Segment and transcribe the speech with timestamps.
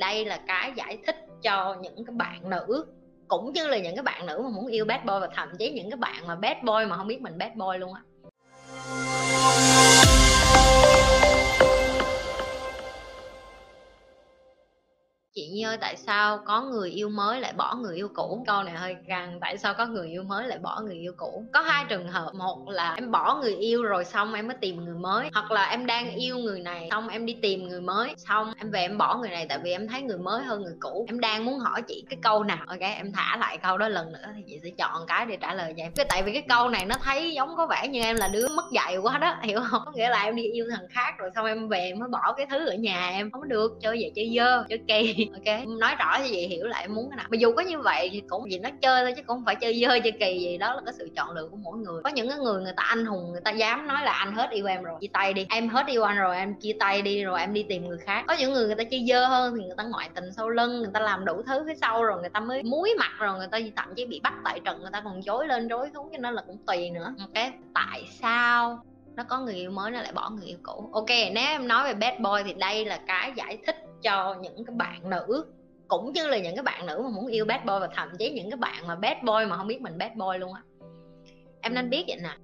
[0.00, 2.86] đây là cái giải thích cho những cái bạn nữ,
[3.28, 5.70] cũng như là những cái bạn nữ mà muốn yêu bad boy và thậm chí
[5.70, 8.02] những cái bạn mà bad boy mà không biết mình bad boy luôn á.
[15.60, 18.44] Nhi ơi tại sao có người yêu mới lại bỏ người yêu cũ?
[18.46, 21.44] Câu này hơi căng, tại sao có người yêu mới lại bỏ người yêu cũ?
[21.52, 24.84] Có hai trường hợp, một là em bỏ người yêu rồi xong em mới tìm
[24.84, 28.14] người mới, hoặc là em đang yêu người này xong em đi tìm người mới,
[28.16, 30.74] xong em về em bỏ người này tại vì em thấy người mới hơn người
[30.80, 31.04] cũ.
[31.08, 32.64] Em đang muốn hỏi chị cái câu nào?
[32.66, 35.54] Ok, em thả lại câu đó lần nữa thì chị sẽ chọn cái để trả
[35.54, 35.92] lời cho em.
[35.96, 38.48] Cái tại vì cái câu này nó thấy giống có vẻ như em là đứa
[38.48, 39.82] mất dạy quá đó, hiểu không?
[39.84, 42.32] Có nghĩa là em đi yêu thằng khác rồi xong em về em mới bỏ
[42.36, 45.28] cái thứ ở nhà em, không được, chơi vậy chơi dơ, chơi kỳ.
[45.34, 47.26] Ok nói rõ như vậy hiểu lại muốn cái nào.
[47.30, 49.54] Mà dù có như vậy thì cũng gì nó chơi thôi chứ cũng không phải
[49.54, 52.02] chơi dơ chơi kỳ gì, đó là cái sự chọn lựa của mỗi người.
[52.02, 54.50] Có những cái người người ta anh hùng, người ta dám nói là anh hết
[54.50, 55.46] yêu em rồi, chia tay đi.
[55.48, 58.24] Em hết yêu anh rồi, em chia tay đi rồi, em đi tìm người khác.
[58.28, 60.78] Có những người người ta chơi dơ hơn thì người ta ngoại tình sau lưng,
[60.78, 63.48] người ta làm đủ thứ phía sau rồi người ta mới muối mặt rồi, người
[63.50, 66.18] ta thậm chí bị bắt tại trận, người ta còn chối lên chối xuống cho
[66.18, 67.14] nên là cũng tùy nữa.
[67.34, 68.82] Cái tại sao
[69.16, 70.90] nó có người yêu mới nó lại bỏ người yêu cũ?
[70.92, 74.64] Ok, nếu em nói về bad boy thì đây là cái giải thích cho những
[74.64, 75.44] cái bạn nữ
[75.88, 78.30] cũng như là những cái bạn nữ mà muốn yêu bad boy và thậm chí
[78.30, 80.62] những cái bạn mà bad boy mà không biết mình bad boy luôn á.
[81.60, 82.36] Em nên biết vậy nè.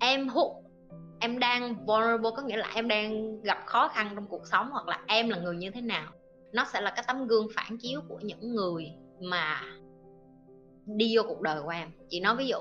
[0.00, 0.62] Em hút
[1.22, 4.88] em đang vulnerable có nghĩa là em đang gặp khó khăn trong cuộc sống hoặc
[4.88, 6.12] là em là người như thế nào
[6.52, 9.60] nó sẽ là cái tấm gương phản chiếu của những người mà
[10.86, 11.90] đi vô cuộc đời của em.
[12.08, 12.58] Chị nói ví dụ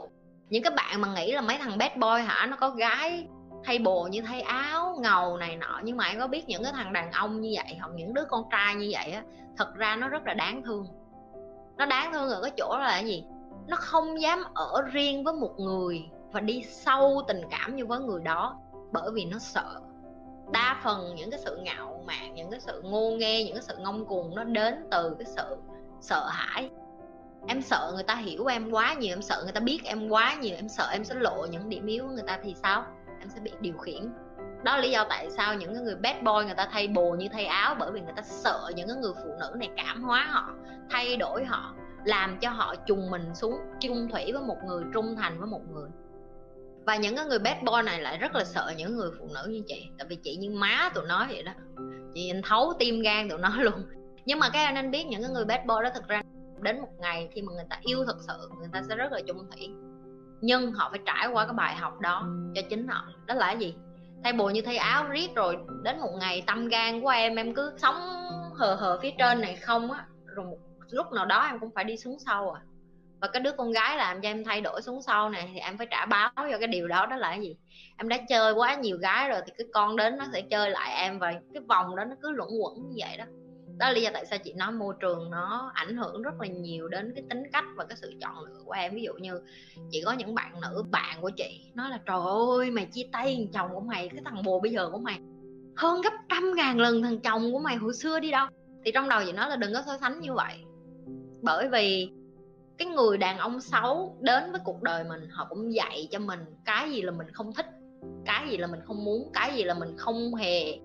[0.50, 3.28] những cái bạn mà nghĩ là mấy thằng bad boy hả nó có gái
[3.64, 5.80] thay bồ như thay áo, ngầu này nọ.
[5.84, 8.26] Nhưng mà em có biết những cái thằng đàn ông như vậy hoặc những đứa
[8.26, 9.24] con trai như vậy á,
[9.58, 10.88] thật ra nó rất là đáng thương.
[11.78, 13.26] Nó đáng thương ở cái chỗ là cái gì?
[13.68, 18.00] Nó không dám ở riêng với một người và đi sâu tình cảm như với
[18.00, 18.60] người đó
[18.92, 19.82] bởi vì nó sợ.
[20.52, 23.78] Đa phần những cái sự ngạo mạn, những cái sự ngô nghê, những cái sự
[23.78, 25.58] ngông cuồng nó đến từ cái sự
[26.02, 26.70] sợ hãi.
[27.48, 30.36] Em sợ người ta hiểu em quá nhiều, em sợ người ta biết em quá
[30.42, 32.86] nhiều, em sợ em sẽ lộ những điểm yếu của người ta thì sao?
[33.22, 34.14] Em sẽ bị điều khiển.
[34.64, 37.12] Đó là lý do tại sao những cái người bad boy người ta thay bồ
[37.12, 40.04] như thay áo, bởi vì người ta sợ những cái người phụ nữ này cảm
[40.04, 40.54] hóa họ,
[40.90, 45.16] thay đổi họ, làm cho họ trùng mình xuống chung thủy với một người, trung
[45.16, 45.90] thành với một người.
[46.86, 49.50] Và những cái người bad boy này lại rất là sợ những người phụ nữ
[49.50, 51.52] như chị, tại vì chị như má tụi nó vậy đó.
[52.14, 53.86] Chị nhìn thấu tim gan tụi nó luôn.
[54.26, 56.22] Nhưng mà các anh nên biết những cái người bad boy đó thực ra
[56.62, 59.20] đến một ngày khi mà người ta yêu thật sự, người ta sẽ rất là
[59.28, 59.70] chung thủy
[60.42, 63.08] nhưng họ phải trải qua cái bài học đó cho chính họ.
[63.26, 63.76] Đó là cái gì?
[64.24, 67.54] Thay bồ như thay áo, riết rồi đến một ngày tâm gan của em em
[67.54, 67.96] cứ sống
[68.56, 70.58] hờ hờ phía trên này không á, rồi một
[70.90, 72.62] lúc nào đó em cũng phải đi xuống sâu à.
[73.22, 75.78] Và cái đứa con gái làm cho em thay đổi xuống sau này thì em
[75.78, 77.06] phải trả báo cho cái điều đó.
[77.06, 77.56] Đó là cái gì?
[77.98, 80.94] Em đã chơi quá nhiều gái rồi thì cái con đến nó sẽ chơi lại
[81.02, 83.26] em và cái vòng đó nó cứ luẩn quẩn như vậy đó
[83.82, 86.48] đó là lý do tại sao chị nói môi trường nó ảnh hưởng rất là
[86.48, 88.96] nhiều đến cái tính cách và cái sự chọn lựa của em.
[88.96, 89.42] Ví dụ như
[89.92, 92.20] chị có những bạn nữ, bạn của chị nói là, trời
[92.58, 95.20] ơi, mày chia tay chồng của mày, cái thằng bồ bây giờ của mày
[95.76, 98.48] hơn gấp trăm ngàn lần thằng chồng của mày hồi xưa đi đâu.
[98.86, 100.56] Thì trong đầu chị nói là đừng có so sánh như vậy.
[101.42, 102.10] Bởi vì
[102.78, 106.40] cái người đàn ông xấu đến với cuộc đời mình, họ cũng dạy cho mình
[106.66, 107.68] cái gì là mình không thích,
[108.26, 110.80] cái gì là mình không muốn, cái gì là mình không hề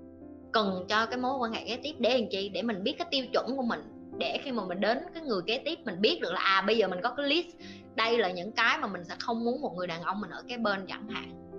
[0.57, 2.49] cần cho cái mối quan hệ kế tiếp để làm chi?
[2.49, 3.81] Để mình biết cái tiêu chuẩn của mình.
[4.19, 6.77] Để khi mà mình đến cái người kế tiếp, mình biết được là à bây
[6.77, 7.47] giờ mình có cái list.
[7.95, 10.43] Đây là những cái mà mình sẽ không muốn một người đàn ông mình ở
[10.49, 11.53] cái bên chẳng hạn.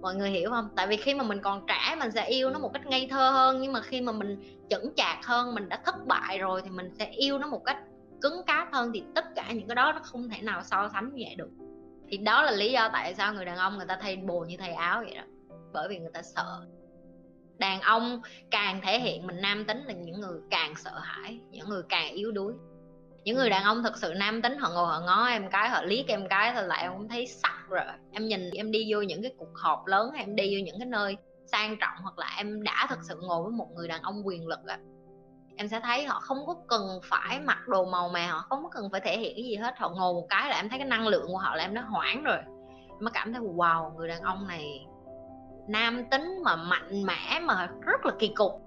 [0.00, 0.68] Mọi người hiểu không?
[0.76, 3.30] Tại vì khi mà mình còn trẻ, mình sẽ yêu nó một cách ngây thơ
[3.30, 3.60] hơn.
[3.60, 6.90] Nhưng mà khi mà mình chững chạc hơn, mình đã thất bại rồi thì mình
[6.98, 7.78] sẽ yêu nó một cách
[8.20, 11.14] cứng cáp hơn thì tất cả những cái đó nó không thể nào so sánh
[11.14, 11.50] như vậy được.
[12.08, 14.56] Thì đó là lý do tại sao người đàn ông người ta thay bồ như
[14.56, 15.22] thay áo vậy đó.
[15.72, 16.66] Bởi vì người ta sợ
[17.58, 21.68] đàn ông càng thể hiện mình nam tính là những người càng sợ hãi những
[21.68, 22.52] người càng yếu đuối.
[23.24, 25.82] Những người đàn ông thật sự nam tính họ ngồi họ ngó em cái họ
[25.82, 27.84] liếc em cái thôi là em cũng thấy sắc rồi.
[28.12, 30.86] Em nhìn em đi vô những cái cuộc họp lớn em đi vô những cái
[30.86, 31.16] nơi
[31.52, 34.46] sang trọng hoặc là em đã thật sự ngồi với một người đàn ông quyền
[34.46, 34.76] lực rồi,
[35.56, 38.70] em sẽ thấy họ không có cần phải mặc đồ màu mè họ không có
[38.72, 39.74] cần phải thể hiện cái gì hết.
[39.78, 41.82] Họ ngồi một cái là em thấy cái năng lượng của họ là em nó
[41.82, 42.38] hoảng rồi.
[42.88, 44.86] Em mới cảm thấy wow người đàn ông này
[45.68, 48.62] nam tính mà mạnh mẽ mà rất là kỳ cục.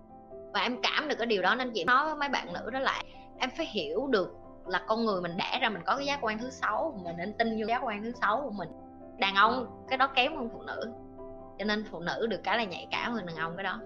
[0.54, 2.80] Và em cảm được cái điều đó nên chị nói với mấy bạn nữ đó
[2.80, 3.06] lại
[3.38, 4.36] em phải hiểu được
[4.68, 7.34] là con người mình đẻ ra mình có cái giác quan thứ sáu, mình nên
[7.34, 8.70] tin vô giác quan thứ sáu của mình.
[9.18, 10.92] Đàn ông, cái đó kém hơn phụ nữ.
[11.60, 13.80] Cho nên phụ nữ được cái là nhạy cảm hơn đàn ông cái đó.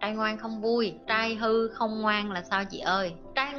[0.00, 3.14] Trai ngoan không vui, trai hư không ngoan là sao chị ơi?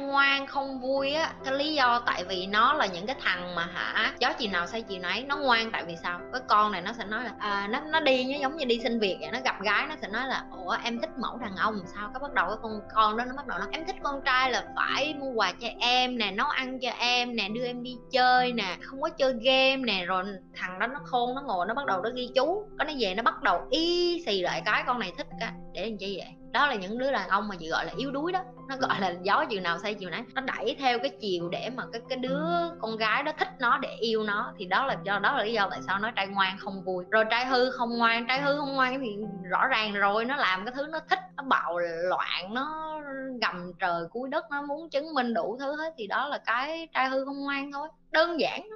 [0.08, 1.32] Ngoan không vui á.
[1.44, 4.66] Cái lý do tại vì nó là những cái thằng mà hả gió chiều nào
[4.66, 6.20] say chiều nấy nó ngoan tại vì sao?
[6.32, 8.80] Cái con này nó sẽ nói là à, nó nó đi nó giống như đi
[8.82, 9.30] xin việc vậy.
[9.32, 12.10] Nó gặp gái nó sẽ nói là ủa em thích mẫu đàn ông sao?
[12.14, 14.50] Cái bắt đầu cái con con đó nó bắt đầu nó em thích con trai
[14.50, 17.96] là phải mua quà cho em nè nấu ăn cho em nè đưa em đi
[18.12, 20.04] chơi nè không có chơi game nè.
[20.04, 22.64] Rồi thằng đó nó khôn nó ngồi nó bắt đầu nó ghi chú.
[22.78, 25.88] Có nó về nó bắt đầu y xì lại cái con này thích cả để
[25.88, 26.28] làm chi vậy?
[26.52, 28.40] Đó là những đứa đàn ông mà chị gọi là yếu đuối đó.
[28.68, 31.70] Nó gọi là gió chiều nào say chiều nấy nó đẩy theo cái chiều để
[31.76, 32.40] mà cái cái đứa
[32.80, 34.52] con gái đó thích nó, để yêu nó.
[34.58, 37.04] Thì đó là do, đó là lý do tại sao nó trai ngoan không vui.
[37.10, 39.16] Rồi trai hư không ngoan, trai hư không ngoan thì
[39.50, 43.00] rõ ràng rồi, nó làm cái thứ nó thích, nó bạo loạn, nó
[43.42, 45.94] gầm trời cuối đất, nó muốn chứng minh đủ thứ hết.
[45.98, 47.88] Thì đó là cái trai hư không ngoan thôi.
[48.12, 48.68] Đơn giản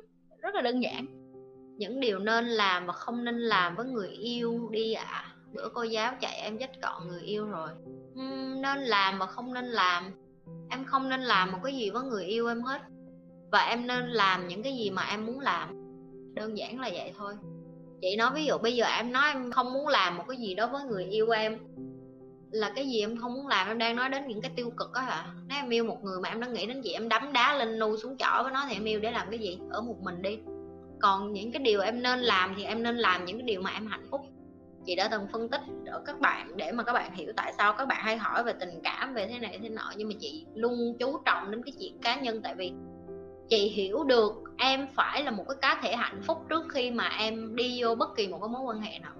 [0.42, 1.06] rất là đơn giản.
[1.76, 5.04] Những điều nên làm và không nên làm với người yêu đi ạ.
[5.06, 7.70] à bữa cô giáo chạy em dắt gọn người yêu rồi.
[8.20, 10.04] Uhm, nên làm mà không nên làm.
[10.70, 12.82] Em không nên làm một cái gì với người yêu em hết.
[13.52, 15.68] Và em nên làm những cái gì mà em muốn làm.
[16.34, 17.34] Đơn giản là vậy thôi.
[18.00, 20.54] Chị nói ví dụ bây giờ em nói em không muốn làm một cái gì
[20.54, 21.58] đó với người yêu em
[22.50, 24.92] là cái gì em không muốn làm em đang nói đến những cái tiêu cực
[24.92, 25.26] đó hả?
[25.48, 27.78] Nếu em yêu một người mà em đã nghĩ đến gì em đấm đá lên
[27.78, 29.58] nu xuống chỏ với nó thì em yêu để làm cái gì?
[29.70, 30.38] Ở một mình đi.
[31.00, 33.70] Còn những cái điều em nên làm thì em nên làm những cái điều mà
[33.70, 34.20] em hạnh phúc
[34.86, 37.72] chị đã từng phân tích ở các bạn để mà các bạn hiểu tại sao
[37.72, 40.46] các bạn hay hỏi về tình cảm, về thế này thế nọ, nhưng mà chị
[40.54, 42.72] luôn chú trọng đến cái chuyện cá nhân tại vì
[43.48, 47.08] chị hiểu được em phải là một cái cá thể hạnh phúc trước khi mà
[47.18, 49.12] em đi vô bất kỳ một cái mối quan hệ nào.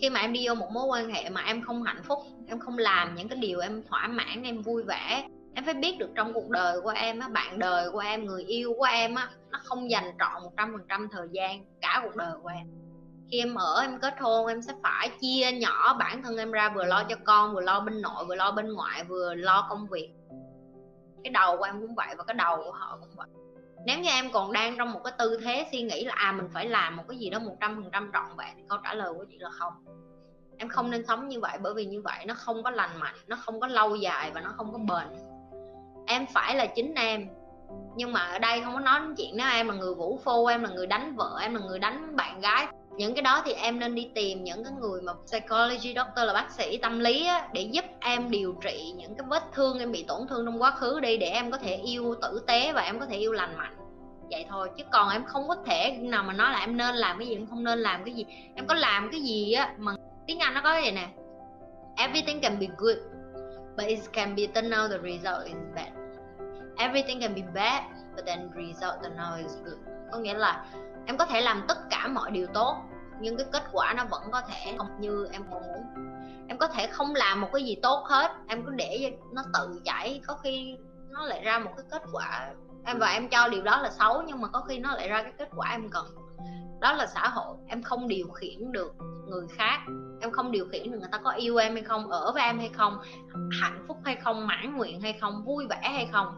[0.00, 2.58] Khi mà em đi vô một mối quan hệ mà em không hạnh phúc, em
[2.58, 6.10] không làm những cái điều em thỏa mãn, em vui vẻ, em phải biết được
[6.14, 9.30] trong cuộc đời của em á, bạn đời của em, người yêu của em á,
[9.50, 12.85] nó không dành trọn một trăm phần trăm thời gian cả cuộc đời của em
[13.30, 16.72] khi em ở, em kết hôn, em sẽ phải chia nhỏ bản thân em ra,
[16.74, 19.86] vừa lo cho con, vừa lo bên nội, vừa lo bên ngoại, vừa lo công
[19.86, 20.10] việc.
[21.24, 23.28] Cái đầu của em cũng vậy và cái đầu của họ cũng vậy.
[23.86, 26.48] Nếu như em còn đang trong một cái tư thế suy nghĩ là à mình
[26.54, 28.94] phải làm một cái gì đó một trăm phần trăm trọn vẹn thì câu trả
[28.94, 29.72] lời của chị là không.
[30.58, 33.14] Em không nên sống như vậy bởi vì như vậy nó không có lành mạnh,
[33.26, 35.18] nó không có lâu dài và nó không có bền.
[36.06, 37.28] Em phải là chính em.
[37.96, 40.46] Nhưng mà ở đây không có nói đến chuyện nếu em là người vũ phu,
[40.46, 43.52] em là người đánh vợ, em là người đánh bạn gái những cái đó thì
[43.52, 47.26] em nên đi tìm những cái người mà psychology doctor là bác sĩ tâm lý
[47.26, 50.62] á, để giúp em điều trị những cái vết thương em bị tổn thương trong
[50.62, 53.32] quá khứ đi để em có thể yêu tử tế và em có thể yêu
[53.32, 53.76] lành mạnh.
[54.30, 57.18] Vậy thôi chứ còn em không có thể nào mà nói là em nên làm
[57.18, 58.26] cái gì em không nên làm cái gì.
[58.54, 59.92] Em có làm cái gì á mà
[60.26, 61.08] tiếng anh nó có vậy nè
[61.96, 62.96] everything can be good
[63.76, 65.88] but it can be turned out the result is bad.
[66.76, 67.82] Everything can be bad
[68.16, 69.78] but then result turned out is good.
[70.12, 70.64] Có nghĩa là
[71.06, 72.76] em có thể làm tất cả mọi điều tốt,
[73.20, 76.04] nhưng cái kết quả nó vẫn có thể không như em mong muốn.
[76.48, 79.80] Em có thể không làm một cái gì tốt hết, em cứ để nó tự
[79.84, 80.76] chảy có khi
[81.10, 82.54] nó lại ra một cái kết quả.
[82.84, 85.22] Em và em cho điều đó là xấu, nhưng mà có khi nó lại ra
[85.22, 86.06] cái kết quả em cần.
[86.80, 88.94] Đó là xã hội, em không điều khiển được
[89.26, 89.80] người khác.
[90.20, 92.58] Em không điều khiển được người ta có yêu em hay không, ở với em
[92.58, 92.98] hay không,
[93.60, 96.34] hạnh phúc hay không, mãn nguyện hay không, vui vẻ hay không.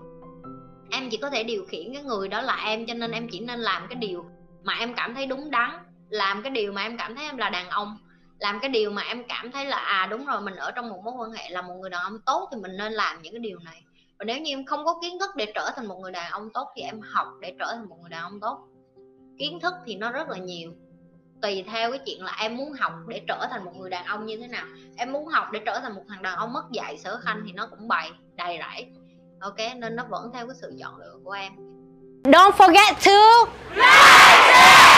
[0.91, 3.41] Em chỉ có thể điều khiển cái người đó là em, cho nên em chỉ
[3.41, 4.25] nên làm cái điều
[4.69, 5.70] mà em cảm thấy đúng đắn.
[6.09, 7.99] Làm cái điều mà em cảm thấy em là đàn ông,
[8.38, 11.00] làm cái điều mà em cảm thấy là à đúng rồi, mình ở trong một
[11.05, 13.41] mối quan hệ là một người đàn ông tốt thì mình nên làm những cái
[13.41, 13.82] điều này.
[14.19, 16.49] Và nếu như em không có kiến thức để trở thành một người đàn ông
[16.55, 18.69] tốt thì em học để trở thành một người đàn ông tốt.
[19.38, 20.73] Kiến thức thì nó rất là nhiều.
[21.43, 24.26] Tùy theo cái chuyện là em muốn học để trở thành một người đàn ông
[24.26, 24.65] như thế nào.
[24.97, 27.53] Em muốn học để trở thành một thằng đàn ông mất dạy, sở khanh thì
[27.53, 28.87] nó cũng bày, đầy rẫy.
[29.41, 31.53] Ok, nên nó vẫn theo cái sự chọn lựa của em.
[32.25, 34.97] Don't forget to like